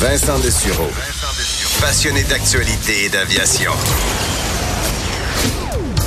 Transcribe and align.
Vincent 0.00 0.38
Dessureau. 0.38 0.88
Passionné 1.78 2.22
d'actualité 2.22 3.04
et 3.04 3.08
d'aviation. 3.10 3.70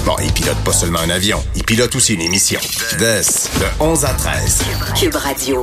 Bon, 0.04 0.16
il 0.20 0.34
pilote 0.34 0.58
pas 0.66 0.74
seulement 0.74 0.98
un 0.98 1.12
avion, 1.12 1.38
il 1.56 1.64
pilote 1.64 1.96
aussi 1.96 2.16
une 2.16 2.22
émission. 2.22 2.60
Vest, 2.98 3.52
de 3.60 3.84
11 3.84 4.06
à 4.06 4.14
13. 4.16 4.64
Cube 5.00 5.14
Radio. 5.14 5.62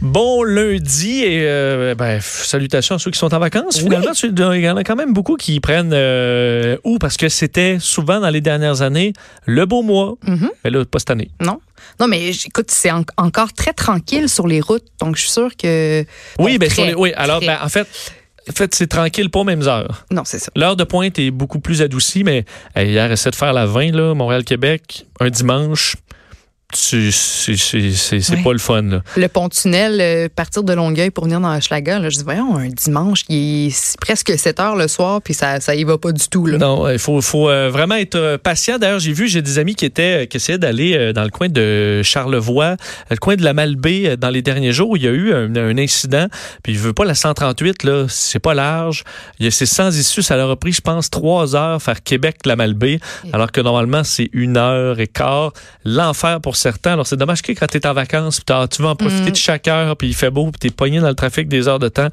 Bon 0.00 0.42
lundi 0.42 1.22
et 1.22 1.44
euh, 1.44 1.94
ben, 1.94 2.18
salutations 2.20 2.96
à 2.96 2.98
ceux 2.98 3.12
qui 3.12 3.18
sont 3.20 3.32
en 3.32 3.38
vacances. 3.38 3.78
Finalement, 3.78 4.10
il 4.20 4.60
y 4.60 4.68
en 4.68 4.76
a 4.76 4.82
quand 4.82 4.96
même 4.96 5.12
beaucoup 5.12 5.36
qui 5.36 5.60
prennent 5.60 5.92
euh, 5.92 6.76
ou 6.82 6.98
parce 6.98 7.16
que 7.16 7.28
c'était 7.28 7.78
souvent 7.78 8.18
dans 8.18 8.30
les 8.30 8.40
dernières 8.40 8.82
années 8.82 9.12
le 9.46 9.64
beau 9.64 9.82
mois. 9.82 10.16
Mais 10.64 10.70
là, 10.70 10.84
pas 10.84 10.98
cette 10.98 11.10
année. 11.10 11.30
Non. 11.40 11.60
Non, 12.00 12.06
mais 12.08 12.30
écoute, 12.30 12.70
c'est 12.70 12.90
en- 12.90 13.04
encore 13.16 13.52
très 13.52 13.72
tranquille 13.72 14.28
sur 14.28 14.46
les 14.46 14.60
routes, 14.60 14.84
donc 15.00 15.16
je 15.16 15.22
suis 15.22 15.30
sûre 15.30 15.50
que. 15.56 16.04
Oui, 16.38 16.52
Bon, 16.52 16.58
ben, 16.58 16.68
très, 16.68 16.74
sur 16.74 16.84
les- 16.86 16.94
oui. 16.94 17.12
Alors, 17.16 17.40
ben, 17.40 17.58
en 17.62 17.68
fait, 17.68 17.86
en 18.48 18.52
fait 18.52 18.74
c'est 18.74 18.86
tranquille, 18.86 19.30
pas 19.30 19.40
aux 19.40 19.44
mêmes 19.44 19.66
heures. 19.66 20.04
Non, 20.10 20.22
c'est 20.24 20.38
ça. 20.38 20.50
L'heure 20.56 20.76
de 20.76 20.84
pointe 20.84 21.18
est 21.18 21.30
beaucoup 21.30 21.60
plus 21.60 21.82
adoucie, 21.82 22.24
mais 22.24 22.44
hier, 22.76 23.10
essaie 23.12 23.30
de 23.30 23.36
faire 23.36 23.52
la 23.52 23.66
20, 23.66 23.92
là, 23.94 24.14
Montréal-Québec, 24.14 25.06
un 25.20 25.30
dimanche. 25.30 25.96
C'est 26.74 28.42
pas 28.44 28.52
le 28.52 28.58
fun. 28.58 28.82
Là. 28.82 29.02
Le 29.16 29.28
pont-tunnel, 29.28 30.00
euh, 30.00 30.28
partir 30.34 30.62
de 30.62 30.72
Longueuil 30.74 31.10
pour 31.10 31.24
venir 31.24 31.40
dans 31.40 31.56
Hochelaga, 31.56 31.98
là, 31.98 32.10
je 32.10 32.18
dis, 32.18 32.24
voyons, 32.24 32.56
un 32.56 32.68
dimanche, 32.68 33.24
il 33.30 33.68
est 33.68 33.96
presque 34.00 34.38
7 34.38 34.60
heures 34.60 34.76
le 34.76 34.86
soir, 34.86 35.22
puis 35.22 35.32
ça, 35.32 35.60
ça 35.60 35.74
y 35.74 35.84
va 35.84 35.96
pas 35.96 36.12
du 36.12 36.28
tout. 36.28 36.44
Là. 36.44 36.58
Non, 36.58 36.86
il 36.90 36.98
faut, 36.98 37.22
faut 37.22 37.48
euh, 37.48 37.70
vraiment 37.70 37.94
être 37.94 38.16
euh, 38.16 38.36
patient. 38.36 38.78
D'ailleurs, 38.78 38.98
j'ai 38.98 39.14
vu, 39.14 39.28
j'ai 39.28 39.40
des 39.40 39.58
amis 39.58 39.74
qui 39.76 39.86
étaient, 39.86 40.26
qui 40.26 40.36
essayaient 40.36 40.58
d'aller 40.58 41.12
dans 41.14 41.24
le 41.24 41.30
coin 41.30 41.48
de 41.48 42.02
Charlevoix, 42.02 42.76
le 43.10 43.16
coin 43.16 43.36
de 43.36 43.44
la 43.44 43.54
Malbaie 43.54 44.18
dans 44.18 44.30
les 44.30 44.42
derniers 44.42 44.72
jours. 44.72 44.90
où 44.90 44.96
Il 44.96 45.04
y 45.04 45.08
a 45.08 45.12
eu 45.12 45.32
un, 45.32 45.54
un 45.56 45.78
incident. 45.78 46.26
Puis 46.62 46.74
je 46.74 46.80
veux 46.80 46.92
pas 46.92 47.06
la 47.06 47.14
138 47.14 47.84
là, 47.84 48.06
c'est 48.08 48.38
pas 48.38 48.54
large. 48.54 49.04
Il 49.38 49.44
y 49.44 49.48
a 49.48 49.50
c'est 49.50 49.66
sans 49.66 49.96
issue. 49.96 50.22
Ça 50.22 50.36
leur 50.36 50.50
a 50.50 50.56
pris, 50.56 50.72
je 50.72 50.80
pense, 50.82 51.08
trois 51.08 51.56
heures 51.56 51.80
faire 51.80 52.02
Québec 52.02 52.36
la 52.44 52.56
Malbaie, 52.56 53.00
alors 53.32 53.52
que 53.52 53.60
normalement 53.60 54.04
c'est 54.04 54.28
une 54.32 54.56
heure 54.56 55.00
et 55.00 55.06
quart. 55.06 55.52
L'enfer 55.84 56.40
pour 56.40 56.57
certains. 56.58 56.92
Alors 56.92 57.06
c'est 57.06 57.16
dommage 57.16 57.42
que 57.42 57.52
quand 57.52 57.66
t'es 57.66 57.86
en 57.86 57.94
vacances, 57.94 58.40
tu 58.44 58.82
veux 58.82 58.88
en 58.88 58.96
profiter 58.96 59.28
Mm. 59.28 59.32
de 59.32 59.36
chaque 59.36 59.68
heure, 59.68 59.96
puis 59.96 60.08
il 60.08 60.14
fait 60.14 60.30
beau, 60.30 60.50
puis 60.50 60.58
t'es 60.58 60.70
pogné 60.70 61.00
dans 61.00 61.08
le 61.08 61.14
trafic 61.14 61.48
des 61.48 61.68
heures 61.68 61.78
de 61.78 61.88
temps. 61.88 62.08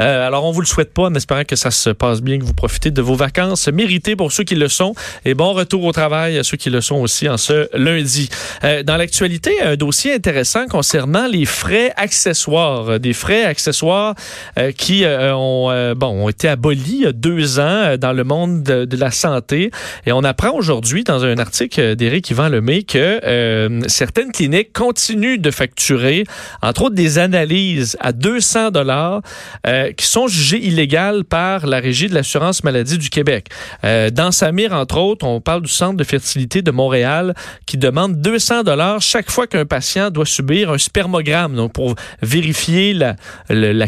Euh, 0.00 0.26
alors 0.26 0.44
on 0.44 0.52
vous 0.52 0.60
le 0.60 0.66
souhaite 0.66 0.92
pas, 0.92 1.04
en 1.04 1.14
espérant 1.14 1.44
que 1.44 1.56
ça 1.56 1.70
se 1.70 1.90
passe 1.90 2.20
bien, 2.20 2.38
que 2.38 2.44
vous 2.44 2.54
profitez 2.54 2.90
de 2.90 3.02
vos 3.02 3.14
vacances 3.14 3.68
méritées 3.68 4.16
pour 4.16 4.32
ceux 4.32 4.44
qui 4.44 4.54
le 4.54 4.68
sont. 4.68 4.94
Et 5.24 5.34
bon 5.34 5.52
retour 5.52 5.84
au 5.84 5.92
travail 5.92 6.38
à 6.38 6.44
ceux 6.44 6.56
qui 6.56 6.70
le 6.70 6.80
sont 6.80 6.96
aussi 6.96 7.28
en 7.28 7.36
ce 7.36 7.68
lundi. 7.76 8.28
Euh, 8.64 8.82
dans 8.82 8.96
l'actualité, 8.96 9.60
un 9.62 9.76
dossier 9.76 10.14
intéressant 10.14 10.66
concernant 10.66 11.26
les 11.26 11.44
frais 11.44 11.92
accessoires, 11.96 13.00
des 13.00 13.12
frais 13.12 13.44
accessoires 13.44 14.14
euh, 14.58 14.72
qui 14.72 15.04
ont, 15.06 15.94
bon, 15.96 16.24
ont 16.24 16.28
été 16.28 16.48
abolis 16.48 16.84
il 16.88 17.02
y 17.02 17.06
a 17.06 17.12
deux 17.12 17.60
ans 17.60 17.96
dans 17.98 18.12
le 18.12 18.24
monde 18.24 18.62
de, 18.62 18.84
de 18.84 18.96
la 18.96 19.10
santé. 19.10 19.70
Et 20.06 20.12
on 20.12 20.24
apprend 20.24 20.52
aujourd'hui 20.52 21.04
dans 21.04 21.24
un 21.24 21.38
article 21.38 21.96
d'Éric 21.96 22.30
Yvan 22.30 22.48
Lemay 22.48 22.82
que 22.82 23.78
certaines 23.88 24.32
cliniques 24.32 24.72
continuent 24.72 25.38
de 25.38 25.50
facturer, 25.50 26.24
entre 26.62 26.82
autres, 26.82 26.94
des 26.94 27.18
analyses 27.18 27.96
à 28.00 28.12
200 28.12 28.70
dollars 28.70 29.22
euh, 29.66 29.92
qui 29.92 30.06
sont 30.06 30.28
jugées 30.28 30.64
illégales 30.64 31.24
par 31.24 31.66
la 31.66 31.80
Régie 31.80 32.08
de 32.08 32.14
l'assurance 32.14 32.64
maladie 32.64 32.98
du 32.98 33.10
Québec. 33.10 33.48
Euh, 33.84 34.10
dans 34.10 34.32
Samir, 34.32 34.72
entre 34.72 34.98
autres, 34.98 35.26
on 35.26 35.40
parle 35.40 35.62
du 35.62 35.70
Centre 35.70 35.96
de 35.96 36.04
fertilité 36.04 36.62
de 36.62 36.70
Montréal 36.70 37.34
qui 37.66 37.76
demande 37.76 38.20
200 38.20 38.62
dollars 38.62 39.00
chaque 39.00 39.30
fois 39.30 39.46
qu'un 39.46 39.66
patient 39.66 40.10
doit 40.10 40.26
subir 40.26 40.70
un 40.70 40.78
spermogramme, 40.78 41.54
donc 41.54 41.72
pour 41.72 41.94
vérifier 42.22 42.94
la, 42.94 43.16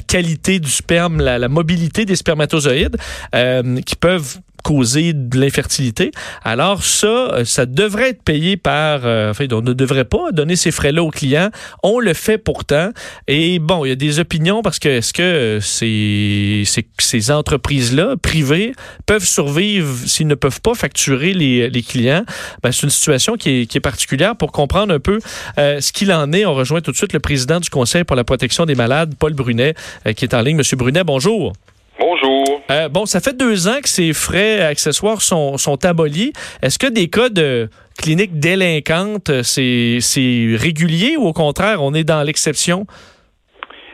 qualité 0.00 0.58
du 0.58 0.70
sperme, 0.70 1.20
la, 1.20 1.38
la 1.38 1.48
mobilité 1.48 2.04
des 2.04 2.16
spermatozoïdes 2.16 2.96
euh, 3.34 3.80
qui 3.82 3.96
peuvent 3.96 4.38
causer 4.62 5.12
de 5.12 5.38
l'infertilité. 5.38 6.10
Alors 6.44 6.84
ça, 6.84 7.06
euh, 7.06 7.44
ça 7.44 7.66
devrait 7.66 8.10
être 8.10 8.22
payé 8.22 8.56
par... 8.56 9.00
euh, 9.04 9.30
enfin, 9.30 9.46
on 9.52 9.62
ne 9.62 9.72
devrait 9.72 10.04
pas 10.04 10.32
donner 10.32 10.56
ces 10.56 10.70
frais-là 10.70 11.02
aux 11.02 11.10
clients. 11.10 11.50
On 11.82 11.98
le 11.98 12.14
fait 12.14 12.38
pourtant. 12.38 12.90
Et 13.28 13.58
bon, 13.58 13.84
il 13.84 13.88
y 13.88 13.92
a 13.92 13.96
des 13.96 14.18
opinions 14.18 14.62
parce 14.62 14.78
que 14.78 14.88
est-ce 14.88 15.12
que 15.12 15.22
euh, 15.22 15.60
ces, 15.60 16.62
ces, 16.66 16.86
ces 16.98 17.30
entreprises-là, 17.30 18.16
privées, 18.20 18.72
peuvent 19.06 19.24
survivre 19.24 19.94
s'ils 20.06 20.26
ne 20.26 20.34
peuvent 20.34 20.60
pas 20.60 20.74
facturer 20.74 21.32
les, 21.32 21.70
les 21.70 21.82
clients? 21.82 22.24
Ben, 22.62 22.72
c'est 22.72 22.82
une 22.82 22.90
situation 22.90 23.36
qui 23.36 23.62
est, 23.62 23.66
qui 23.66 23.78
est 23.78 23.80
particulière. 23.80 24.36
Pour 24.36 24.52
comprendre 24.52 24.92
un 24.92 25.00
peu 25.00 25.18
euh, 25.58 25.80
ce 25.80 25.92
qu'il 25.92 26.12
en 26.12 26.32
est, 26.32 26.44
on 26.44 26.54
rejoint 26.54 26.80
tout 26.80 26.92
de 26.92 26.96
suite 26.96 27.12
le 27.12 27.20
président 27.20 27.60
du 27.60 27.70
Conseil 27.70 28.04
pour 28.04 28.16
la 28.16 28.24
protection 28.24 28.66
des 28.66 28.74
malades, 28.74 29.14
Paul 29.18 29.34
Brunet, 29.34 29.74
euh, 30.06 30.12
qui 30.12 30.24
est 30.24 30.34
en 30.34 30.40
ligne. 30.42 30.56
Monsieur 30.56 30.76
Brunet, 30.76 31.04
bonjour. 31.04 31.52
Bonjour. 32.00 32.62
Euh, 32.70 32.88
bon, 32.88 33.04
ça 33.04 33.20
fait 33.20 33.36
deux 33.36 33.68
ans 33.68 33.80
que 33.82 33.88
ces 33.88 34.14
frais 34.14 34.62
accessoires 34.62 35.20
sont, 35.20 35.58
sont 35.58 35.84
abolis. 35.84 36.32
Est-ce 36.62 36.78
que 36.78 36.90
des 36.90 37.08
cas 37.10 37.28
de 37.28 37.68
cliniques 38.00 38.40
délinquantes, 38.40 39.30
c'est 39.42 39.98
c'est 40.00 40.56
régulier 40.56 41.18
ou 41.18 41.26
au 41.26 41.34
contraire, 41.34 41.82
on 41.82 41.92
est 41.92 42.04
dans 42.04 42.22
l'exception? 42.22 42.86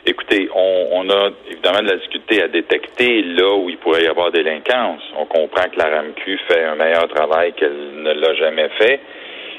Écoutez, 0.06 0.48
on, 0.54 0.86
on 0.92 1.10
a 1.10 1.30
évidemment 1.50 1.82
de 1.82 1.88
la 1.88 1.96
difficulté 1.96 2.40
à 2.42 2.46
détecter 2.46 3.22
là 3.22 3.56
où 3.56 3.68
il 3.68 3.76
pourrait 3.78 4.04
y 4.04 4.06
avoir 4.06 4.30
délinquance. 4.30 5.02
On 5.18 5.26
comprend 5.26 5.64
que 5.64 5.76
la 5.76 5.88
RAMQ 5.96 6.38
fait 6.46 6.62
un 6.62 6.76
meilleur 6.76 7.08
travail 7.08 7.54
qu'elle 7.54 8.02
ne 8.04 8.12
l'a 8.12 8.34
jamais 8.36 8.68
fait. 8.78 9.00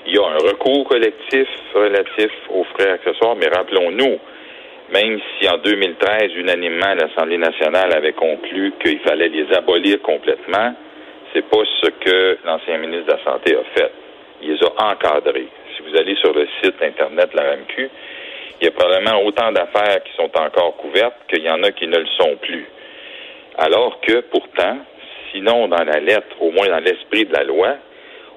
Il 0.05 0.15
y 0.15 0.17
a 0.17 0.25
un 0.25 0.37
recours 0.37 0.87
collectif 0.87 1.49
relatif 1.75 2.31
aux 2.49 2.63
frais 2.75 2.91
accessoires, 2.91 3.35
mais 3.35 3.49
rappelons-nous, 3.49 4.19
même 4.93 5.19
si 5.39 5.49
en 5.49 5.57
2013, 5.57 6.31
unanimement, 6.35 6.93
l'Assemblée 6.95 7.37
nationale 7.37 7.93
avait 7.93 8.13
conclu 8.13 8.73
qu'il 8.83 8.99
fallait 8.99 9.29
les 9.29 9.53
abolir 9.53 10.01
complètement, 10.01 10.73
c'est 11.33 11.45
pas 11.49 11.63
ce 11.81 11.89
que 11.89 12.37
l'ancien 12.45 12.77
ministre 12.77 13.07
de 13.07 13.11
la 13.11 13.23
Santé 13.23 13.55
a 13.55 13.63
fait. 13.77 13.91
Il 14.41 14.53
les 14.53 14.63
a 14.63 14.91
encadrés. 14.91 15.47
Si 15.75 15.83
vous 15.83 15.97
allez 15.97 16.15
sur 16.15 16.33
le 16.33 16.47
site 16.61 16.81
Internet 16.81 17.31
de 17.31 17.37
la 17.37 17.49
RAMQ, 17.49 17.89
il 18.59 18.65
y 18.65 18.67
a 18.67 18.71
probablement 18.71 19.23
autant 19.23 19.51
d'affaires 19.51 20.03
qui 20.03 20.15
sont 20.15 20.31
encore 20.37 20.77
couvertes 20.77 21.17
qu'il 21.27 21.43
y 21.43 21.49
en 21.49 21.61
a 21.63 21.71
qui 21.71 21.87
ne 21.87 21.97
le 21.97 22.07
sont 22.19 22.35
plus. 22.37 22.65
Alors 23.57 23.99
que, 24.01 24.21
pourtant, 24.21 24.77
sinon 25.31 25.67
dans 25.67 25.83
la 25.83 25.99
lettre, 25.99 26.35
au 26.39 26.51
moins 26.51 26.67
dans 26.67 26.79
l'esprit 26.79 27.25
de 27.25 27.33
la 27.33 27.43
loi, 27.43 27.75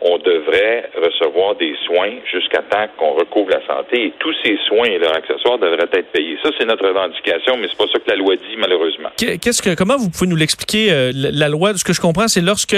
on 0.03 0.17
devrait 0.19 0.91
recevoir 0.97 1.57
des 1.57 1.75
soins 1.87 2.11
jusqu'à 2.33 2.63
temps 2.63 2.87
qu'on 2.99 3.13
recouvre 3.15 3.51
la 3.51 3.61
santé 3.67 4.07
et 4.07 4.13
tous 4.19 4.35
ces 4.43 4.57
soins 4.67 4.87
et 4.87 4.99
leurs 4.99 5.15
accessoires 5.15 5.59
devraient 5.59 5.89
être 5.93 6.11
payés. 6.13 6.37
Ça, 6.43 6.51
c'est 6.59 6.65
notre 6.65 6.87
revendication, 6.89 7.57
mais 7.59 7.67
c'est 7.69 7.77
pas 7.77 7.85
ça 7.93 7.99
que 7.99 8.09
la 8.11 8.17
loi 8.17 8.37
dit, 8.37 8.57
malheureusement. 8.57 9.11
Qu'est- 9.19 9.39
Qu'est-ce 9.39 9.61
que, 9.63 9.75
comment 9.75 9.97
vous 9.99 10.09
pouvez 10.11 10.27
nous 10.29 10.37
l'expliquer? 10.37 10.91
euh, 10.91 11.13
la, 11.15 11.49
loi, 11.49 11.75
ce 11.77 11.85
que 11.85 11.93
je 11.93 12.01
comprends, 12.01 12.29
c'est 12.29 12.41
lorsque 12.41 12.77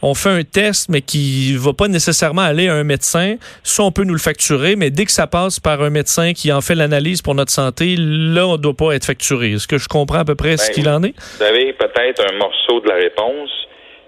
on 0.00 0.14
fait 0.14 0.30
un 0.30 0.42
test, 0.44 0.88
mais 0.88 1.02
qui 1.02 1.54
va 1.56 1.72
pas 1.72 1.88
nécessairement 1.88 2.42
aller 2.42 2.68
à 2.68 2.74
un 2.74 2.84
médecin, 2.84 3.36
ça, 3.62 3.82
on 3.82 3.92
peut 3.92 4.04
nous 4.04 4.14
le 4.14 4.18
facturer, 4.20 4.74
mais 4.76 4.90
dès 4.90 5.04
que 5.04 5.12
ça 5.12 5.26
passe 5.26 5.60
par 5.60 5.82
un 5.82 5.90
médecin 5.90 6.32
qui 6.32 6.52
en 6.52 6.60
fait 6.62 6.74
l'analyse 6.74 7.20
pour 7.22 7.34
notre 7.34 7.50
santé, 7.52 7.96
là, 7.98 8.46
on 8.46 8.56
doit 8.56 8.74
pas 8.74 8.92
être 8.92 9.04
facturé. 9.04 9.52
Est-ce 9.52 9.68
que 9.68 9.78
je 9.78 9.88
comprends 9.88 10.20
à 10.20 10.24
peu 10.24 10.34
près 10.34 10.56
ce 10.56 10.68
Ben, 10.68 10.74
qu'il 10.74 10.88
en 10.88 11.02
est? 11.02 11.14
Vous 11.38 11.42
avez 11.44 11.72
peut-être 11.74 12.22
un 12.32 12.36
morceau 12.38 12.80
de 12.80 12.88
la 12.88 12.94
réponse, 12.94 13.50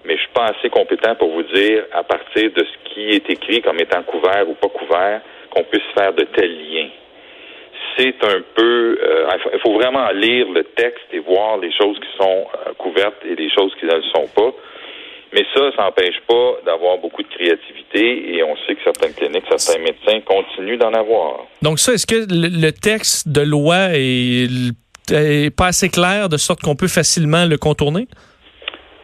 mais 0.05 0.15
je 0.15 0.21
suis 0.21 0.33
pas 0.33 0.45
assez 0.57 0.69
compétent 0.69 1.15
pour 1.15 1.31
vous 1.31 1.43
dire, 1.43 1.83
à 1.93 2.03
partir 2.03 2.51
de 2.51 2.63
ce 2.63 2.93
qui 2.93 3.09
est 3.09 3.29
écrit 3.29 3.61
comme 3.61 3.79
étant 3.79 4.03
couvert 4.03 4.47
ou 4.47 4.53
pas 4.55 4.69
couvert, 4.69 5.21
qu'on 5.51 5.63
puisse 5.63 5.83
faire 5.93 6.13
de 6.13 6.23
tels 6.35 6.57
liens. 6.71 6.89
C'est 7.97 8.15
un 8.23 8.41
peu... 8.55 8.97
euh, 9.01 9.27
il 9.53 9.59
faut- 9.61 9.73
vraiment 9.73 10.09
lire 10.11 10.47
le 10.49 10.63
texte 10.63 11.05
et 11.13 11.19
voir 11.19 11.57
les 11.57 11.71
choses 11.71 11.97
qui 11.99 12.17
sont 12.17 12.45
euh, 12.67 12.73
couvertes 12.77 13.21
et 13.25 13.35
les 13.35 13.49
choses 13.49 13.73
qui 13.79 13.85
ne 13.85 13.95
le 13.95 14.03
sont 14.13 14.27
pas. 14.35 14.51
Mais 15.33 15.43
ça, 15.53 15.71
ça 15.75 15.83
n'empêche 15.83 16.19
pas 16.27 16.55
d'avoir 16.65 16.97
beaucoup 16.97 17.21
de 17.23 17.27
créativité 17.27 18.35
et 18.35 18.43
on 18.43 18.55
sait 18.65 18.75
que 18.75 18.83
certaines 18.83 19.13
cliniques, 19.13 19.43
certains 19.49 19.81
médecins 19.81 20.19
continuent 20.21 20.77
d'en 20.77 20.93
avoir. 20.93 21.45
Donc 21.61 21.79
ça, 21.79 21.93
est-ce 21.93 22.05
que 22.07 22.15
le, 22.33 22.47
le 22.67 22.71
texte 22.71 23.27
de 23.29 23.41
loi 23.41 23.89
est, 23.93 24.47
est 25.11 25.55
pas 25.55 25.67
assez 25.67 25.89
clair 25.89 26.29
de 26.29 26.37
sorte 26.37 26.61
qu'on 26.61 26.75
peut 26.75 26.87
facilement 26.87 27.45
le 27.45 27.57
contourner? 27.57 28.07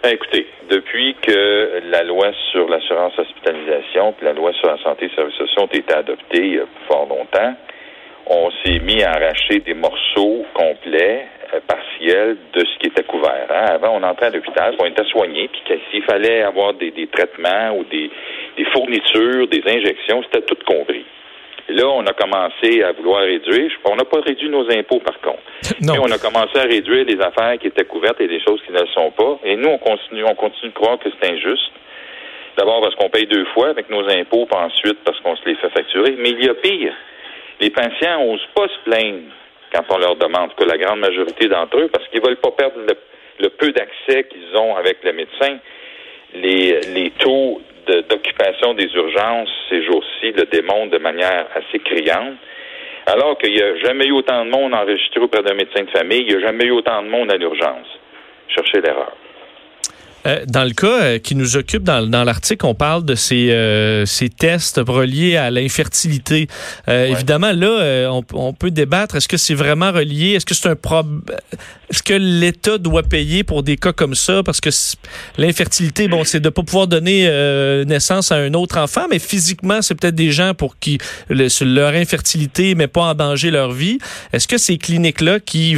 Ben, 0.03 0.13
Écoutez, 0.13 0.47
depuis 0.71 1.15
que 1.21 1.81
la 1.89 2.03
loi 2.03 2.31
sur 2.51 2.69
l'assurance 2.69 3.17
hospitalisation 3.19 4.13
puis 4.13 4.25
la 4.25 4.33
loi 4.33 4.53
sur 4.53 4.67
la 4.67 4.77
santé 4.77 5.05
et 5.05 5.09
les 5.09 5.15
services 5.15 5.35
sociaux 5.35 5.63
ont 5.63 5.65
été 5.67 5.93
adoptées 5.93 6.45
il 6.45 6.55
y 6.55 6.59
a 6.59 6.65
fort 6.87 7.07
longtemps, 7.09 7.53
on 8.27 8.49
s'est 8.63 8.79
mis 8.79 9.03
à 9.03 9.11
arracher 9.11 9.59
des 9.59 9.73
morceaux 9.73 10.45
complets, 10.53 11.27
euh, 11.53 11.59
partiels 11.67 12.37
de 12.53 12.59
ce 12.61 12.79
qui 12.79 12.87
était 12.87 13.03
couvert. 13.03 13.47
hein. 13.49 13.65
Avant, 13.73 13.97
on 13.99 14.03
entrait 14.03 14.27
à 14.27 14.29
l'hôpital, 14.29 14.75
on 14.79 14.85
était 14.85 15.03
soigné, 15.05 15.49
puis 15.49 15.61
s'il 15.91 16.03
fallait 16.03 16.41
avoir 16.41 16.73
des, 16.75 16.93
traitements 17.11 17.75
ou 17.77 17.83
des 17.83 18.09
fournitures, 18.71 19.47
des 19.47 19.63
injections, 19.67 20.23
c'était 20.23 20.45
tout 20.45 20.57
compris. 20.65 21.05
Et 21.71 21.73
là, 21.73 21.87
on 21.87 22.05
a 22.05 22.11
commencé 22.11 22.83
à 22.83 22.91
vouloir 22.91 23.21
réduire. 23.21 23.71
On 23.85 23.95
n'a 23.95 24.03
pas 24.03 24.19
réduit 24.19 24.49
nos 24.49 24.69
impôts, 24.69 24.99
par 24.99 25.17
contre. 25.21 25.39
Non. 25.81 25.93
Mais 25.93 25.99
on 25.99 26.11
a 26.11 26.17
commencé 26.17 26.59
à 26.59 26.63
réduire 26.63 27.05
les 27.05 27.19
affaires 27.21 27.57
qui 27.59 27.67
étaient 27.67 27.85
couvertes 27.85 28.19
et 28.19 28.27
des 28.27 28.41
choses 28.41 28.61
qui 28.65 28.73
ne 28.73 28.79
le 28.81 28.87
sont 28.87 29.09
pas. 29.11 29.39
Et 29.45 29.55
nous, 29.55 29.69
on 29.69 29.77
continue, 29.77 30.25
on 30.25 30.35
continue 30.35 30.69
de 30.69 30.75
croire 30.75 30.99
que 30.99 31.07
c'est 31.09 31.31
injuste. 31.31 31.71
D'abord 32.57 32.81
parce 32.81 32.93
qu'on 32.95 33.09
paye 33.09 33.25
deux 33.25 33.45
fois 33.53 33.69
avec 33.69 33.89
nos 33.89 34.07
impôts, 34.09 34.45
puis 34.45 34.59
ensuite 34.59 34.97
parce 35.05 35.17
qu'on 35.21 35.35
se 35.37 35.45
les 35.45 35.55
fait 35.55 35.69
facturer. 35.69 36.15
Mais 36.19 36.31
il 36.31 36.43
y 36.43 36.49
a 36.49 36.53
pire. 36.55 36.93
Les 37.61 37.69
patients 37.69 38.25
n'osent 38.25 38.49
pas 38.53 38.67
se 38.67 38.89
plaindre 38.89 39.31
quand 39.73 39.85
on 39.89 39.97
leur 39.97 40.17
demande, 40.17 40.53
que 40.55 40.65
la 40.65 40.77
grande 40.77 40.99
majorité 40.99 41.47
d'entre 41.47 41.77
eux, 41.77 41.87
parce 41.87 42.05
qu'ils 42.09 42.21
veulent 42.21 42.41
pas 42.41 42.51
perdre 42.51 42.81
le, 43.39 43.49
peu 43.49 43.71
d'accès 43.71 44.25
qu'ils 44.25 44.57
ont 44.57 44.75
avec 44.75 44.97
le 45.03 45.13
médecin. 45.13 45.57
Les, 46.33 46.81
les 46.93 47.11
taux 47.11 47.61
d'occupation 48.09 48.73
des 48.73 48.89
urgences 48.93 49.49
ces 49.69 49.83
jours-ci 49.85 50.31
le 50.31 50.45
démontrent 50.45 50.91
de 50.91 50.97
manière 50.97 51.47
assez 51.55 51.79
criante. 51.79 52.35
Alors 53.07 53.37
qu'il 53.37 53.53
n'y 53.53 53.61
a 53.61 53.77
jamais 53.77 54.07
eu 54.07 54.11
autant 54.11 54.45
de 54.45 54.51
monde 54.51 54.73
enregistré 54.73 55.19
auprès 55.19 55.41
d'un 55.41 55.55
médecin 55.55 55.83
de 55.83 55.89
famille, 55.89 56.21
il 56.21 56.35
n'y 56.35 56.43
a 56.43 56.47
jamais 56.47 56.65
eu 56.65 56.71
autant 56.71 57.01
de 57.01 57.07
monde 57.07 57.31
à 57.31 57.37
l'urgence. 57.37 57.87
Cherchez 58.47 58.81
l'erreur. 58.81 59.11
Euh, 60.27 60.45
dans 60.47 60.63
le 60.63 60.71
cas 60.71 61.01
euh, 61.01 61.19
qui 61.19 61.35
nous 61.35 61.57
occupe 61.57 61.83
dans, 61.83 62.07
dans 62.07 62.23
l'article, 62.23 62.65
on 62.65 62.75
parle 62.75 63.03
de 63.03 63.15
ces, 63.15 63.51
euh, 63.51 64.05
ces 64.05 64.29
tests 64.29 64.79
reliés 64.87 65.35
à 65.35 65.49
l'infertilité. 65.49 66.47
Évidemment, 66.87 67.51
là, 67.53 68.11
on, 68.11 68.23
on, 68.33 68.53
peut 68.53 68.71
débattre. 68.71 69.15
Est-ce 69.15 69.27
que 69.27 69.37
c'est 69.37 69.55
vraiment 69.55 69.91
relié? 69.91 70.33
Est-ce 70.33 70.45
que 70.45 70.53
c'est 70.53 70.69
un 70.69 70.75
problème? 70.75 71.21
Est-ce 71.91 72.03
que 72.03 72.13
l'État 72.13 72.77
doit 72.77 73.03
payer 73.03 73.43
pour 73.43 73.63
des 73.63 73.75
cas 73.75 73.91
comme 73.91 74.15
ça? 74.15 74.43
Parce 74.43 74.61
que 74.61 74.69
l'infertilité, 75.37 76.07
bon, 76.07 76.23
c'est 76.23 76.39
de 76.39 76.47
pas 76.47 76.63
pouvoir 76.63 76.87
donner 76.87 77.27
naissance 77.85 78.31
à 78.31 78.35
un 78.35 78.53
autre 78.53 78.77
enfant, 78.77 79.07
mais 79.09 79.19
physiquement, 79.19 79.81
c'est 79.81 79.99
peut-être 79.99 80.15
des 80.15 80.31
gens 80.31 80.53
pour 80.53 80.79
qui 80.79 80.99
leur 81.29 81.93
infertilité 81.93 82.75
met 82.75 82.87
pas 82.87 83.01
en 83.01 83.13
danger 83.13 83.51
leur 83.51 83.71
vie. 83.71 83.97
Est-ce 84.31 84.47
que 84.47 84.57
ces 84.57 84.77
cliniques-là 84.77 85.41
qui 85.41 85.75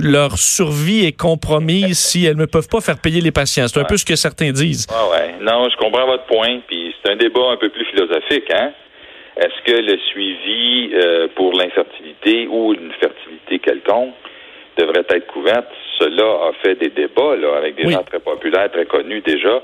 leur 0.00 0.38
survie 0.38 1.04
est 1.04 1.12
compromise 1.12 1.98
si 1.98 2.24
elles 2.24 2.38
ne 2.38 2.46
peuvent 2.46 2.68
pas 2.68 2.80
faire 2.80 2.98
payer 2.98 3.20
les 3.20 3.30
patients? 3.30 3.66
un 3.76 3.84
peu 3.84 3.96
ce 3.96 4.04
que 4.04 4.16
certains 4.16 4.52
disent. 4.52 4.86
Ah 4.90 5.08
ouais. 5.10 5.34
Non, 5.40 5.68
je 5.68 5.76
comprends 5.76 6.06
votre 6.06 6.24
point, 6.24 6.60
puis 6.66 6.94
c'est 7.02 7.12
un 7.12 7.16
débat 7.16 7.52
un 7.52 7.56
peu 7.56 7.68
plus 7.68 7.84
philosophique, 7.86 8.50
hein? 8.52 8.72
Est-ce 9.36 9.72
que 9.72 9.78
le 9.78 9.98
suivi 10.10 10.90
euh, 10.94 11.28
pour 11.34 11.52
l'infertilité 11.52 12.46
ou 12.48 12.74
une 12.74 12.92
fertilité 13.00 13.58
quelconque 13.58 14.14
devrait 14.80 15.06
être 15.08 15.26
couverte? 15.26 15.68
Cela 15.98 16.48
a 16.48 16.52
fait 16.62 16.74
des 16.76 16.90
débats 16.90 17.36
là, 17.36 17.56
avec 17.58 17.74
des 17.76 17.90
gens 17.90 18.02
très 18.02 18.20
populaires, 18.20 18.70
très 18.70 18.86
connus 18.86 19.20
déjà. 19.20 19.60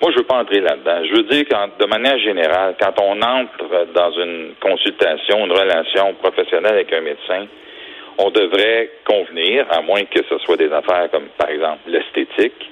Moi, 0.00 0.12
je 0.12 0.18
veux 0.18 0.24
pas 0.24 0.38
entrer 0.38 0.60
là-dedans. 0.60 1.04
Je 1.04 1.16
veux 1.16 1.24
dire 1.24 1.44
que 1.44 1.82
de 1.82 1.86
manière 1.86 2.18
générale, 2.18 2.74
quand 2.80 2.94
on 3.02 3.20
entre 3.20 3.92
dans 3.92 4.12
une 4.12 4.54
consultation, 4.60 5.44
une 5.44 5.52
relation 5.52 6.14
professionnelle 6.14 6.72
avec 6.72 6.92
un 6.92 7.02
médecin, 7.02 7.46
on 8.18 8.30
devrait 8.30 8.90
convenir, 9.04 9.66
à 9.70 9.82
moins 9.82 10.04
que 10.04 10.22
ce 10.28 10.38
soit 10.38 10.56
des 10.56 10.72
affaires 10.72 11.10
comme, 11.10 11.28
par 11.36 11.50
exemple, 11.50 11.80
l'esthétique, 11.86 12.70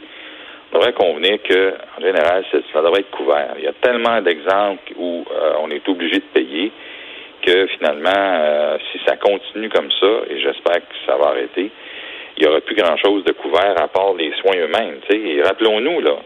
on 0.73 0.79
devrait 0.79 0.93
convenir 0.93 1.43
que, 1.43 1.75
en 1.99 2.01
général, 2.01 2.45
ça 2.51 2.83
devrait 2.83 3.01
être 3.01 3.11
couvert. 3.11 3.55
Il 3.59 3.65
y 3.65 3.69
a 3.69 3.73
tellement 3.81 4.21
d'exemples 4.21 4.93
où 4.97 5.25
euh, 5.31 5.53
on 5.61 5.71
est 5.71 5.87
obligé 5.89 6.17
de 6.17 6.29
payer 6.33 6.73
que 7.43 7.67
finalement, 7.79 8.11
euh, 8.15 8.79
si 8.93 9.01
ça 9.07 9.17
continue 9.17 9.69
comme 9.69 9.91
ça, 10.01 10.07
et 10.31 10.41
j'espère 10.41 10.77
que 10.77 10.95
ça 11.07 11.17
va 11.17 11.29
arrêter, 11.29 11.71
il 12.39 12.43
n'y 12.43 12.49
aura 12.49 12.61
plus 12.61 12.77
grand-chose 12.77 13.25
de 13.25 13.33
couvert 13.33 13.75
à 13.83 13.89
part 13.89 14.15
les 14.15 14.33
soins 14.41 14.57
eux-mêmes. 14.57 15.01
Et 15.11 15.43
rappelons-nous, 15.43 16.01
là, 16.01 16.19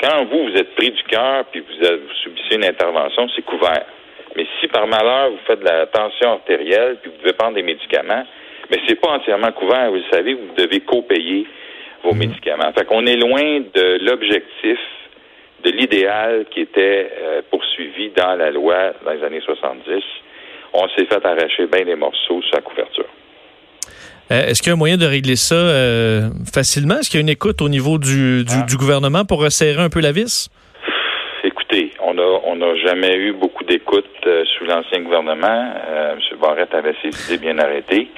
quand 0.00 0.26
vous, 0.26 0.48
vous 0.48 0.56
êtes 0.56 0.74
pris 0.74 0.90
du 0.90 1.02
cœur 1.04 1.44
puis 1.50 1.60
vous, 1.60 1.86
vous 1.86 2.14
subissez 2.22 2.56
une 2.56 2.64
intervention, 2.64 3.28
c'est 3.34 3.42
couvert. 3.42 3.86
Mais 4.36 4.46
si 4.60 4.68
par 4.68 4.86
malheur 4.86 5.30
vous 5.30 5.38
faites 5.46 5.60
de 5.60 5.64
la 5.64 5.86
tension 5.86 6.32
artérielle 6.32 6.98
puis 7.00 7.10
vous 7.10 7.22
devez 7.22 7.32
prendre 7.32 7.54
des 7.54 7.62
médicaments, 7.62 8.24
mais 8.70 8.78
c'est 8.86 9.00
pas 9.00 9.12
entièrement 9.12 9.50
couvert, 9.52 9.88
vous 9.88 9.96
le 9.96 10.04
savez, 10.12 10.34
vous 10.34 10.54
devez 10.54 10.80
co-payer 10.80 11.46
vos 12.02 12.12
mhm. 12.12 12.18
médicaments. 12.18 12.70
Fait 12.76 12.84
qu'on 12.84 13.06
est 13.06 13.16
loin 13.16 13.60
de 13.60 13.98
l'objectif, 14.04 14.78
de 15.64 15.70
l'idéal 15.70 16.44
qui 16.50 16.60
était 16.60 17.10
euh, 17.20 17.42
poursuivi 17.50 18.10
dans 18.10 18.34
la 18.34 18.50
loi 18.50 18.92
dans 19.02 19.12
les 19.12 19.24
années 19.24 19.40
70. 19.40 20.04
On 20.74 20.86
s'est 20.90 21.06
fait 21.06 21.24
arracher 21.24 21.66
bien 21.66 21.86
des 21.86 21.96
morceaux 21.96 22.42
sur 22.42 22.54
la 22.54 22.60
couverture. 22.60 23.08
Euh, 24.30 24.46
est-ce 24.46 24.62
qu'il 24.62 24.70
y 24.70 24.72
a 24.72 24.74
un 24.74 24.78
moyen 24.78 24.96
de 24.96 25.06
régler 25.06 25.36
ça 25.36 25.54
euh, 25.54 26.28
facilement? 26.52 26.98
Est-ce 26.98 27.10
qu'il 27.10 27.18
y 27.18 27.22
a 27.22 27.24
une 27.24 27.28
écoute 27.28 27.62
au 27.62 27.68
niveau 27.68 27.98
du, 27.98 28.44
du, 28.44 28.52
ah. 28.52 28.76
gouvernement 28.76 29.24
pour 29.24 29.40
resserrer 29.40 29.80
un 29.80 29.88
peu 29.88 30.00
la 30.00 30.12
vis? 30.12 30.50
Écoutez, 31.44 31.92
on 32.02 32.14
n'a 32.14 32.22
on 32.22 32.60
a 32.60 32.76
jamais 32.76 33.14
eu 33.16 33.32
beaucoup 33.32 33.64
d'écoute 33.64 34.04
sous 34.24 34.64
l'ancien 34.64 35.00
gouvernement. 35.00 35.72
M. 36.12 36.18
Barrette 36.40 36.74
avait 36.74 36.94
ses 37.02 37.08
idées 37.08 37.38
bien 37.38 37.58
arrêtées. 37.58 38.08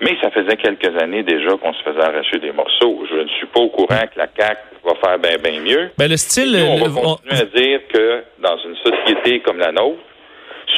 Mais 0.00 0.16
ça 0.22 0.30
faisait 0.30 0.56
quelques 0.56 0.96
années 1.00 1.22
déjà 1.22 1.50
qu'on 1.58 1.74
se 1.74 1.82
faisait 1.82 2.00
arracher 2.00 2.38
des 2.38 2.52
morceaux. 2.52 3.04
Je 3.10 3.16
ne 3.16 3.28
suis 3.28 3.46
pas 3.46 3.60
au 3.60 3.68
courant 3.68 4.00
que 4.12 4.18
la 4.18 4.28
CAC 4.28 4.58
va 4.82 4.94
faire 4.94 5.18
bien 5.18 5.36
bien 5.36 5.60
mieux. 5.60 5.90
Ben 5.98 6.08
le 6.08 6.16
style, 6.16 6.56
on 6.56 6.76
va 6.76 7.00
continuer 7.00 7.40
à 7.40 7.44
dire 7.44 7.80
que 7.92 8.22
dans 8.42 8.56
une 8.64 8.76
société 8.76 9.40
comme 9.40 9.58
la 9.58 9.72
nôtre, 9.72 10.00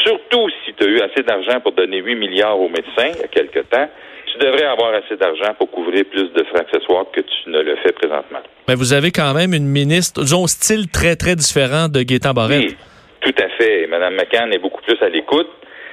surtout 0.05 0.49
si 0.65 0.75
tu 0.75 0.85
as 0.85 0.89
eu 0.89 1.01
assez 1.03 1.23
d'argent 1.23 1.61
pour 1.61 1.73
donner 1.73 1.99
8 1.99 2.17
milliards 2.17 2.59
aux 2.59 2.69
médecins 2.69 3.15
il 3.15 3.21
y 3.21 3.25
a 3.25 3.29
quelque 3.29 3.61
temps, 3.61 3.89
tu 4.33 4.39
devrais 4.39 4.65
avoir 4.65 4.95
assez 4.95 5.17
d'argent 5.17 5.55
pour 5.59 5.71
couvrir 5.71 6.05
plus 6.11 6.33
de 6.33 6.45
frais 6.45 6.61
accessoires 6.61 7.05
que 7.13 7.21
tu 7.21 7.51
ne 7.51 7.61
le 7.61 7.77
fais 7.77 7.93
présentement. 7.93 8.41
Mais 8.69 8.75
vous 8.75 8.93
avez 8.93 9.11
quand 9.11 9.35
même 9.35 9.53
une 9.53 9.67
ministre, 9.67 10.23
disons, 10.23 10.47
style 10.47 10.89
très, 10.91 11.17
très 11.17 11.37
différent 11.37 11.89
de 11.89 12.03
Gaétan 12.03 12.33
Barrette. 12.33 12.71
Oui, 12.71 12.77
tout 13.21 13.35
à 13.43 13.49
fait. 13.51 13.87
Mme 13.87 14.15
McCann 14.15 14.53
est 14.53 14.59
beaucoup 14.59 14.83
plus 14.83 15.01
à 15.03 15.09
l'écoute. 15.09 15.49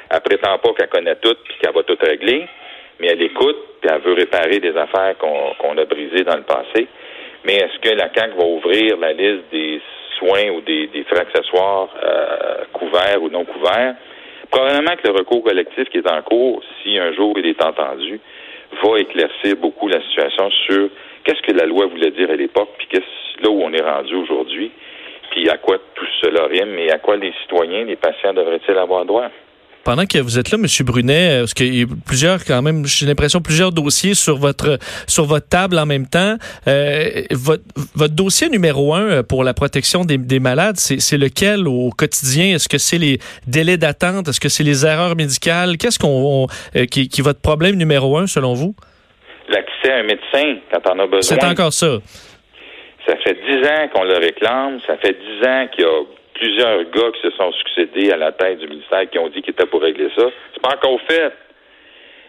Elle 0.09 0.21
prétend 0.21 0.57
pas 0.57 0.69
qu'elle 0.77 0.89
connaît 0.89 1.15
tout 1.15 1.35
et 1.35 1.63
qu'elle 1.63 1.73
va 1.73 1.83
tout 1.83 1.97
régler 2.01 2.47
mais 2.99 3.07
elle 3.07 3.21
écoute, 3.21 3.57
puis 3.81 3.89
elle 3.91 4.01
veut 4.01 4.13
réparer 4.13 4.59
des 4.59 4.75
affaires 4.75 5.15
qu'on 5.17 5.77
a 5.77 5.85
brisées 5.85 6.23
dans 6.23 6.35
le 6.35 6.43
passé. 6.43 6.87
Mais 7.45 7.55
est-ce 7.55 7.79
que 7.79 7.95
la 7.95 8.09
CAQ 8.13 8.37
va 8.37 8.45
ouvrir 8.45 8.97
la 8.97 9.13
liste 9.13 9.45
des 9.51 9.81
soins 10.17 10.49
ou 10.49 10.61
des, 10.61 10.89
frais 11.07 11.21
accessoires 11.21 11.89
euh, 12.03 12.65
couverts 12.73 13.21
ou 13.21 13.29
non 13.29 13.45
couverts? 13.45 13.95
Probablement 14.51 14.95
que 14.95 15.07
le 15.07 15.13
recours 15.13 15.43
collectif 15.43 15.89
qui 15.89 15.99
est 15.99 16.11
en 16.11 16.21
cours, 16.21 16.63
si 16.81 16.97
un 16.97 17.13
jour 17.13 17.37
il 17.37 17.45
est 17.45 17.63
entendu, 17.63 18.19
va 18.83 18.99
éclaircir 18.99 19.55
beaucoup 19.57 19.87
la 19.87 20.01
situation 20.01 20.49
sur 20.65 20.89
qu'est-ce 21.23 21.41
que 21.41 21.51
la 21.51 21.65
loi 21.65 21.85
voulait 21.85 22.11
dire 22.11 22.29
à 22.29 22.35
l'époque, 22.35 22.69
puis 22.77 22.87
qu'est-ce 22.87 23.43
là 23.43 23.49
où 23.49 23.61
on 23.61 23.71
est 23.73 23.81
rendu 23.81 24.15
aujourd'hui, 24.15 24.71
puis 25.31 25.49
à 25.49 25.57
quoi 25.57 25.77
tout 25.95 26.07
cela 26.21 26.45
rime, 26.45 26.77
et 26.79 26.91
à 26.91 26.97
quoi 26.97 27.17
les 27.17 27.33
citoyens, 27.41 27.85
les 27.85 27.95
patients 27.95 28.33
devraient-ils 28.33 28.77
avoir 28.77 29.05
droit 29.05 29.29
pendant 29.83 30.05
que 30.05 30.19
vous 30.19 30.37
êtes 30.37 30.51
là, 30.51 30.57
M. 30.57 30.85
Brunet, 30.85 31.29
euh, 31.29 31.39
parce 31.41 31.53
qu'il 31.53 31.75
y 31.75 31.83
a 31.83 31.85
plusieurs, 32.05 32.43
quand 32.45 32.61
même, 32.61 32.85
j'ai 32.85 33.05
l'impression, 33.05 33.41
plusieurs 33.41 33.71
dossiers 33.71 34.13
sur 34.13 34.37
votre, 34.37 34.77
sur 35.07 35.25
votre 35.25 35.47
table 35.47 35.77
en 35.77 35.85
même 35.85 36.07
temps. 36.07 36.35
Euh, 36.67 37.23
votre, 37.31 37.63
votre, 37.95 38.13
dossier 38.13 38.49
numéro 38.49 38.93
un 38.93 39.09
euh, 39.09 39.23
pour 39.23 39.43
la 39.43 39.53
protection 39.53 40.05
des, 40.05 40.17
des 40.17 40.39
malades, 40.39 40.77
c'est 40.77 41.17
lequel 41.17 41.67
au 41.67 41.89
quotidien? 41.89 42.55
Est-ce 42.55 42.67
que 42.67 42.77
c'est 42.77 42.97
les 42.97 43.19
délais 43.47 43.77
d'attente? 43.77 44.27
Est-ce 44.27 44.39
que 44.39 44.49
c'est 44.49 44.63
les 44.63 44.85
erreurs 44.85 45.15
médicales? 45.15 45.77
Qu'est-ce 45.77 45.99
qu'on, 45.99 46.47
qui, 46.91 47.07
qui 47.07 47.21
est 47.21 47.23
votre 47.23 47.41
problème 47.41 47.75
numéro 47.75 48.17
un, 48.17 48.27
selon 48.27 48.53
vous? 48.53 48.75
L'accès 49.47 49.91
à 49.91 49.97
un 49.97 50.03
médecin 50.03 50.59
quand 50.71 50.93
on 50.93 50.99
a 50.99 51.07
besoin. 51.07 51.21
C'est 51.21 51.43
encore 51.43 51.73
ça. 51.73 51.97
Ça 53.07 53.15
fait 53.23 53.37
dix 53.47 53.67
ans 53.67 53.87
qu'on 53.93 54.03
le 54.03 54.17
réclame. 54.17 54.79
Ça 54.85 54.97
fait 54.97 55.13
dix 55.13 55.47
ans 55.47 55.67
qu'il 55.73 55.83
y 55.83 55.87
a 55.87 56.03
plusieurs 56.39 56.83
gars 56.85 57.11
qui 57.13 57.21
se 57.21 57.31
sont 57.31 57.51
succédés 57.51 58.11
à 58.11 58.17
la 58.17 58.31
tête 58.31 58.59
du 58.59 58.67
ministère 58.67 59.09
qui 59.09 59.19
ont 59.19 59.27
dit 59.27 59.41
qu'ils 59.41 59.51
étaient 59.51 59.65
pour 59.65 59.81
régler 59.81 60.09
ça. 60.17 60.25
C'est 60.53 60.61
pas 60.61 60.75
encore 60.75 60.99
fait. 61.01 61.33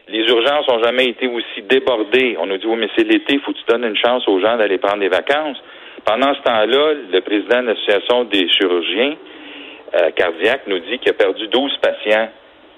Les 0.09 0.29
urgences 0.29 0.67
n'ont 0.69 0.83
jamais 0.83 1.07
été 1.07 1.29
aussi 1.29 1.62
débordées. 1.62 2.37
On 2.40 2.47
nous 2.47 2.59
dit, 2.59 2.67
oui, 2.67 2.76
mais 2.76 2.88
c'est 2.97 3.05
l'été, 3.05 3.35
il 3.35 3.40
faut 3.40 3.52
que 3.52 3.59
tu 3.59 3.64
donnes 3.69 3.85
une 3.85 3.97
chance 3.97 4.26
aux 4.26 4.40
gens 4.40 4.57
d'aller 4.57 4.79
prendre 4.79 4.99
des 4.99 5.09
vacances. 5.09 5.59
Pendant 6.05 6.35
ce 6.35 6.40
temps-là, 6.40 6.95
le 7.12 7.21
président 7.21 7.62
de 7.62 7.69
l'Association 7.69 8.25
des 8.25 8.49
chirurgiens 8.49 9.14
euh, 9.95 10.11
cardiaques 10.11 10.67
nous 10.67 10.81
dit 10.81 10.99
qu'il 10.99 11.11
a 11.11 11.14
perdu 11.14 11.47
12 11.47 11.76
patients 11.79 12.29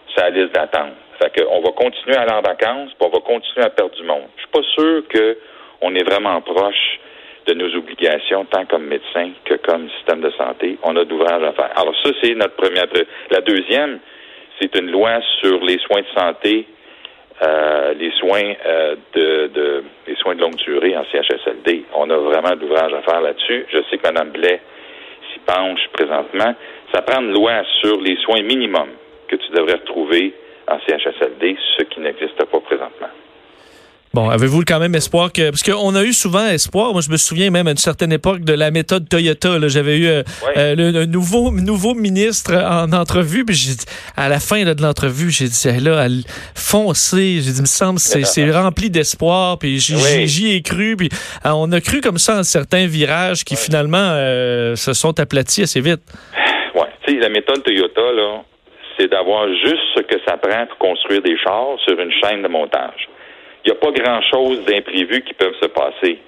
sur 0.09 0.23
la 0.23 0.31
liste 0.31 0.55
d'attente. 0.55 0.93
Fait 1.23 1.41
qu'on 1.41 1.61
va 1.61 1.71
continuer 1.71 2.17
à 2.17 2.23
aller 2.23 2.33
en 2.33 2.43
vacances, 2.43 2.91
puis 2.99 3.09
on 3.09 3.11
va 3.11 3.21
continuer 3.21 3.65
à 3.65 3.71
perdre 3.71 3.95
du 3.95 4.03
monde. 4.03 4.25
Je 4.37 4.43
suis 4.43 4.51
pas 4.51 4.63
sûr 4.75 5.03
qu'on 5.09 5.95
est 5.95 6.05
vraiment 6.05 6.41
proche 6.43 6.99
de 7.47 7.55
nos 7.55 7.75
obligations, 7.77 8.45
tant 8.47 8.65
comme 8.67 8.85
médecin 8.87 9.31
que 9.45 9.55
comme 9.55 9.89
système 9.97 10.21
de 10.21 10.31
santé. 10.31 10.79
On 10.83 10.97
a 10.97 11.05
d'ouvrages 11.05 11.43
à 11.43 11.53
faire. 11.53 11.71
Alors 11.77 11.95
ça, 12.03 12.11
c'est 12.23 12.35
notre 12.35 12.57
première. 12.57 12.87
La 13.31 13.41
deuxième, 13.41 13.99
c'est 14.61 14.77
une 14.79 14.91
loi 14.91 15.21
sur 15.41 15.63
les 15.65 15.79
soins 15.79 16.03
de 16.03 16.21
santé, 16.21 16.67
euh, 17.43 17.95
les 17.95 18.13
soins 18.13 18.55
euh, 18.67 18.97
de, 19.15 19.47
de, 19.49 19.85
les 20.07 20.15
soins 20.17 20.35
de 20.35 20.41
longue 20.41 20.57
durée 20.57 20.97
en 20.97 21.05
CHSLD. 21.11 21.85
On 21.95 22.09
a 22.11 22.17
vraiment 22.17 22.55
d'ouvrages 22.57 22.95
à 22.95 23.03
faire 23.03 23.21
là-dessus. 23.21 23.67
Je 23.73 23.79
sais 23.91 23.99
que 23.99 24.09
Mme 24.09 24.31
Blais 24.31 24.61
s'y 25.33 25.41
penche 25.41 25.89
présentement. 25.93 26.55
Ça 26.95 27.03
prend 27.03 27.23
une 27.23 27.33
loi 27.33 27.63
sur 27.81 28.01
les 28.01 28.17
soins 28.19 28.43
minimums 28.43 28.93
que 29.29 29.37
tu 29.37 29.51
devrais 29.51 29.75
retrouver 29.75 30.35
en 30.69 30.79
CHSLD, 30.87 31.57
ce 31.79 31.85
qui 31.85 32.01
n'existe 32.01 32.45
pas 32.45 32.61
présentement. 32.61 33.09
Bon, 34.15 34.29
avez-vous 34.29 34.63
quand 34.67 34.79
même 34.79 34.95
espoir 34.95 35.33
que... 35.33 35.49
Parce 35.49 35.63
qu'on 35.63 35.95
a 35.95 36.03
eu 36.03 36.13
souvent 36.13 36.47
espoir. 36.47 36.93
Moi, 36.93 37.01
je 37.01 37.11
me 37.11 37.17
souviens 37.17 37.51
même 37.51 37.67
à 37.67 37.71
une 37.71 37.79
certaine 37.79 38.13
époque 38.13 38.41
de 38.41 38.53
la 38.53 38.71
méthode 38.71 39.09
Toyota. 39.09 39.57
J'avais 39.69 39.97
eu 39.97 40.07
euh, 40.07 40.23
euh, 40.59 40.75
le, 40.75 41.07
nouveau, 41.07 41.51
nouveau 41.51 41.95
ministre 41.95 42.53
en 42.55 42.93
entrevue. 42.93 43.47
Puis 43.47 43.75
à 44.15 44.29
la 44.29 44.39
fin 44.39 44.65
de 44.65 44.83
l'entrevue, 44.83 45.31
j'ai 45.31 45.47
dit, 45.47 45.81
là, 45.81 46.07
foncez. 46.55 47.41
J'ai 47.41 47.53
dit, 47.53 47.59
il 47.59 47.63
me 47.63 47.67
semble 47.67 47.99
c'est 47.99 48.51
rempli 48.51 48.91
d'espoir. 48.91 49.59
Puis 49.59 49.79
j'y 49.79 50.57
ai 50.57 50.61
cru. 50.61 50.95
Puis 50.95 51.09
euh, 51.47 51.51
on 51.55 51.73
a 51.73 51.81
cru 51.81 52.03
comme 52.03 52.19
ça 52.19 52.41
en 52.41 52.43
certains 52.43 52.87
virages 52.87 53.45
qui 53.45 53.57
finalement 53.57 54.11
se 54.77 54.93
sont 54.93 55.19
aplatis 55.21 55.63
assez 55.63 55.81
vite. 55.81 56.03
Oui. 56.75 56.83
Tu 57.07 57.15
sais, 57.15 57.19
la 57.19 57.31
méthode 57.31 57.63
Toyota, 57.63 58.13
là, 58.13 58.43
c'est 58.99 59.09
d'avoir 59.09 59.49
juste 59.49 59.83
ce 59.97 60.03
que 60.03 60.21
ça 60.27 60.37
prend 60.37 60.67
pour 60.67 60.77
construire 60.77 61.23
des 61.23 61.39
chars 61.39 61.79
sur 61.87 61.99
une 61.99 62.13
chaîne 62.23 62.43
de 62.43 62.49
montage. 62.49 63.09
Il 63.65 63.71
n'y 63.71 63.77
a 63.77 63.81
pas 63.81 63.91
grand-chose 63.91 64.65
d'imprévu 64.65 65.23
qui 65.23 65.35
peut 65.35 65.53
se 65.61 65.67
passer. 65.67 66.19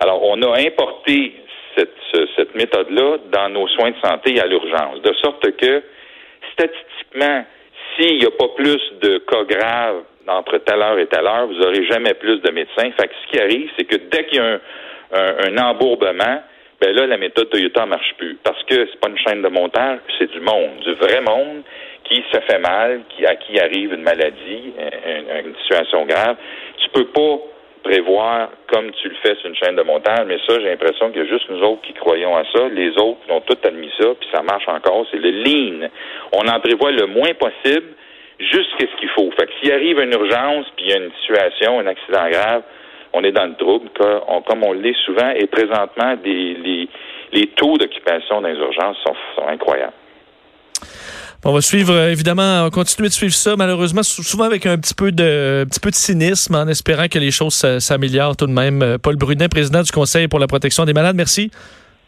Alors, 0.00 0.22
on 0.24 0.40
a 0.42 0.58
importé 0.58 1.34
cette, 1.76 1.96
cette 2.36 2.54
méthode-là 2.54 3.18
dans 3.32 3.48
nos 3.48 3.68
soins 3.68 3.90
de 3.90 3.96
santé 4.02 4.40
à 4.40 4.46
l'urgence, 4.46 5.00
de 5.02 5.12
sorte 5.14 5.56
que, 5.56 5.82
statistiquement, 6.52 7.44
s'il 7.96 8.18
n'y 8.18 8.26
a 8.26 8.30
pas 8.30 8.48
plus 8.56 8.80
de 9.00 9.18
cas 9.18 9.44
graves 9.44 10.02
entre 10.28 10.58
telle 10.58 10.82
heure 10.82 10.98
et 10.98 11.06
telle 11.06 11.26
heure, 11.26 11.46
vous 11.46 11.54
n'aurez 11.54 11.84
jamais 11.86 12.14
plus 12.14 12.40
de 12.40 12.50
médecins. 12.50 12.90
Fait 12.98 13.08
que 13.08 13.14
ce 13.24 13.30
qui 13.30 13.40
arrive, 13.40 13.70
c'est 13.78 13.84
que 13.84 13.96
dès 13.96 14.26
qu'il 14.26 14.38
y 14.38 14.40
a 14.40 14.54
un, 14.54 14.58
un, 15.12 15.58
embourbement, 15.58 16.42
ben 16.80 16.94
là, 16.94 17.06
la 17.06 17.16
méthode 17.16 17.48
Toyota 17.48 17.82
ne 17.82 17.90
marche 17.90 18.14
plus. 18.18 18.36
Parce 18.42 18.62
que 18.64 18.86
c'est 18.90 19.00
pas 19.00 19.08
une 19.08 19.18
chaîne 19.18 19.42
de 19.42 19.48
montage, 19.48 20.00
c'est 20.18 20.30
du 20.30 20.40
monde, 20.40 20.80
du 20.84 20.94
vrai 20.94 21.20
monde 21.20 21.62
qui 22.08 22.22
se 22.32 22.40
fait 22.40 22.58
mal, 22.58 23.02
qui, 23.10 23.26
à 23.26 23.36
qui 23.36 23.58
arrive 23.58 23.92
une 23.92 24.02
maladie, 24.02 24.72
une, 25.06 25.48
une 25.48 25.56
situation 25.62 26.04
grave. 26.06 26.36
Tu 26.78 26.88
peux 26.90 27.06
pas 27.06 27.38
prévoir 27.82 28.50
comme 28.66 28.90
tu 28.92 29.08
le 29.08 29.14
fais 29.22 29.36
sur 29.36 29.46
une 29.46 29.56
chaîne 29.56 29.76
de 29.76 29.82
montage, 29.82 30.24
mais 30.26 30.38
ça, 30.46 30.58
j'ai 30.60 30.68
l'impression 30.68 31.10
qu'il 31.10 31.22
y 31.22 31.26
a 31.26 31.28
juste 31.28 31.48
nous 31.48 31.62
autres 31.62 31.82
qui 31.82 31.92
croyons 31.94 32.36
à 32.36 32.44
ça. 32.52 32.68
Les 32.68 32.90
autres 32.98 33.20
ont 33.28 33.40
tout 33.40 33.58
admis 33.64 33.90
ça, 34.00 34.08
puis 34.18 34.28
ça 34.32 34.42
marche 34.42 34.66
encore. 34.68 35.06
C'est 35.10 35.18
le 35.18 35.30
lean. 35.30 35.88
On 36.32 36.48
en 36.48 36.60
prévoit 36.60 36.90
le 36.90 37.06
moins 37.06 37.32
possible, 37.34 37.86
jusqu'à 38.38 38.86
ce 38.86 39.00
qu'il 39.00 39.08
faut. 39.10 39.30
Fait 39.38 39.46
que 39.46 39.52
s'il 39.60 39.72
arrive 39.72 39.98
une 40.00 40.12
urgence, 40.12 40.66
puis 40.76 40.86
il 40.86 40.90
y 40.90 40.94
a 40.94 40.98
une 40.98 41.12
situation, 41.20 41.80
un 41.80 41.86
accident 41.86 42.28
grave, 42.28 42.62
on 43.12 43.24
est 43.24 43.32
dans 43.32 43.46
le 43.46 43.54
trouble, 43.54 43.88
comme 44.46 44.62
on 44.62 44.72
l'est 44.72 44.96
souvent, 45.04 45.30
et 45.30 45.46
présentement, 45.46 46.16
les, 46.24 46.88
les 47.32 47.46
taux 47.48 47.76
d'occupation 47.78 48.40
dans 48.40 48.48
les 48.48 48.58
urgences 48.58 48.98
sont, 49.06 49.14
sont 49.36 49.48
incroyables. 49.48 49.92
On 51.44 51.52
va 51.52 51.60
suivre, 51.60 51.92
euh, 51.92 52.10
évidemment, 52.10 52.68
continuer 52.70 53.08
de 53.08 53.14
suivre 53.14 53.34
ça, 53.34 53.56
malheureusement, 53.56 54.02
souvent 54.02 54.44
avec 54.44 54.66
un 54.66 54.78
petit 54.78 54.94
peu 54.94 55.12
de, 55.12 55.64
petit 55.68 55.80
peu 55.80 55.90
de 55.90 55.94
cynisme, 55.94 56.54
en 56.54 56.66
espérant 56.66 57.08
que 57.08 57.18
les 57.18 57.30
choses 57.30 57.54
s'améliorent 57.78 58.36
tout 58.36 58.46
de 58.46 58.52
même. 58.52 58.82
Euh, 58.82 58.98
Paul 58.98 59.16
Brunet, 59.16 59.48
président 59.48 59.82
du 59.82 59.92
Conseil 59.92 60.28
pour 60.28 60.38
la 60.38 60.46
protection 60.46 60.84
des 60.84 60.92
malades, 60.92 61.16
merci. 61.16 61.50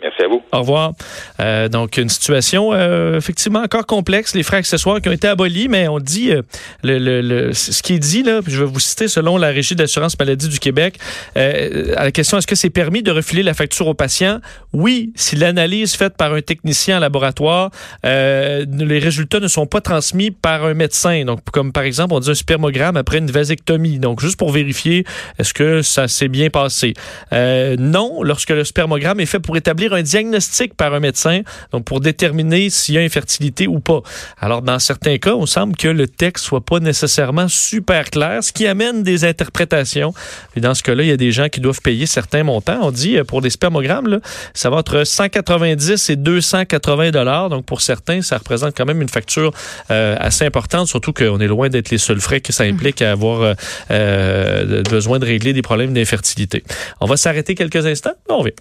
Merci 0.00 0.22
à 0.22 0.28
vous. 0.28 0.42
Au 0.52 0.60
revoir. 0.60 0.92
Euh, 1.40 1.68
donc, 1.68 1.96
une 1.96 2.08
situation 2.08 2.72
euh, 2.72 3.16
effectivement 3.16 3.60
encore 3.60 3.84
complexe. 3.84 4.32
Les 4.34 4.44
frais 4.44 4.58
accessoires 4.58 5.00
qui 5.00 5.08
ont 5.08 5.12
été 5.12 5.26
abolis, 5.26 5.66
mais 5.66 5.88
on 5.88 5.98
dit, 5.98 6.30
euh, 6.30 6.42
le, 6.84 6.98
le, 6.98 7.20
le, 7.20 7.52
ce 7.52 7.82
qui 7.82 7.94
est 7.94 7.98
dit, 7.98 8.22
là, 8.22 8.40
je 8.46 8.62
vais 8.62 8.70
vous 8.70 8.78
citer 8.78 9.08
selon 9.08 9.36
la 9.36 9.48
Régie 9.48 9.74
d'assurance 9.74 10.16
maladie 10.16 10.48
du 10.48 10.60
Québec, 10.60 10.98
euh, 11.36 11.94
à 11.96 12.04
la 12.04 12.12
question 12.12 12.38
est-ce 12.38 12.46
que 12.46 12.54
c'est 12.54 12.70
permis 12.70 13.02
de 13.02 13.10
refiler 13.10 13.42
la 13.42 13.54
facture 13.54 13.88
au 13.88 13.94
patient? 13.94 14.38
Oui, 14.72 15.12
si 15.16 15.34
l'analyse 15.34 15.96
faite 15.96 16.16
par 16.16 16.32
un 16.32 16.42
technicien 16.42 16.98
en 16.98 17.00
laboratoire, 17.00 17.70
les 18.04 18.98
résultats 18.98 19.40
ne 19.40 19.48
sont 19.48 19.66
pas 19.66 19.80
transmis 19.80 20.30
par 20.30 20.64
un 20.64 20.74
médecin. 20.74 21.24
Donc, 21.24 21.40
comme 21.50 21.72
par 21.72 21.82
exemple, 21.82 22.14
on 22.14 22.20
dit 22.20 22.30
un 22.30 22.34
spermogramme 22.34 22.96
après 22.96 23.18
une 23.18 23.30
vasectomie. 23.30 23.98
Donc, 23.98 24.20
juste 24.20 24.36
pour 24.36 24.52
vérifier, 24.52 25.04
est-ce 25.38 25.52
que 25.52 25.82
ça 25.82 26.06
s'est 26.06 26.28
bien 26.28 26.50
passé? 26.50 26.94
non, 27.32 28.22
lorsque 28.22 28.50
le 28.50 28.64
spermogramme 28.64 29.20
est 29.20 29.26
fait 29.26 29.40
pour 29.40 29.56
établir 29.56 29.87
un 29.92 30.02
diagnostic 30.02 30.74
par 30.74 30.94
un 30.94 31.00
médecin, 31.00 31.42
donc 31.72 31.84
pour 31.84 32.00
déterminer 32.00 32.70
s'il 32.70 32.94
y 32.94 32.98
a 32.98 33.02
infertilité 33.02 33.66
ou 33.66 33.80
pas. 33.80 34.02
Alors, 34.40 34.62
dans 34.62 34.78
certains 34.78 35.18
cas, 35.18 35.34
on 35.34 35.46
semble 35.46 35.76
que 35.76 35.88
le 35.88 36.06
texte 36.06 36.44
soit 36.44 36.64
pas 36.64 36.80
nécessairement 36.80 37.48
super 37.48 38.10
clair, 38.10 38.42
ce 38.42 38.52
qui 38.52 38.66
amène 38.66 39.02
des 39.02 39.24
interprétations. 39.24 40.12
Et 40.56 40.60
dans 40.60 40.74
ce 40.74 40.82
cas-là, 40.82 41.02
il 41.02 41.08
y 41.08 41.12
a 41.12 41.16
des 41.16 41.32
gens 41.32 41.48
qui 41.48 41.60
doivent 41.60 41.80
payer 41.80 42.06
certains 42.06 42.44
montants. 42.44 42.78
On 42.82 42.90
dit, 42.90 43.16
euh, 43.16 43.24
pour 43.24 43.40
des 43.40 43.50
spermogrammes, 43.50 44.08
là, 44.08 44.20
ça 44.54 44.70
va 44.70 44.76
entre 44.76 45.04
190 45.04 46.10
et 46.10 46.16
280 46.16 47.10
dollars. 47.10 47.48
Donc, 47.48 47.64
pour 47.64 47.80
certains, 47.80 48.22
ça 48.22 48.38
représente 48.38 48.76
quand 48.76 48.86
même 48.86 49.02
une 49.02 49.08
facture 49.08 49.52
euh, 49.90 50.16
assez 50.18 50.44
importante, 50.44 50.88
surtout 50.88 51.12
qu'on 51.12 51.40
est 51.40 51.46
loin 51.46 51.68
d'être 51.68 51.90
les 51.90 51.98
seuls 51.98 52.20
frais 52.20 52.40
que 52.40 52.52
ça 52.52 52.64
implique 52.64 53.02
à 53.02 53.12
avoir 53.12 53.42
euh, 53.42 53.54
euh 53.90 54.82
besoin 54.82 55.18
de 55.18 55.24
régler 55.24 55.52
des 55.52 55.62
problèmes 55.62 55.92
d'infertilité. 55.92 56.64
On 57.00 57.06
va 57.06 57.16
s'arrêter 57.16 57.54
quelques 57.54 57.86
instants. 57.86 58.14
On 58.28 58.38
revient. 58.38 58.54